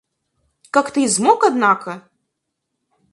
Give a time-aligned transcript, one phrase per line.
[0.71, 2.09] Как ты измок однако!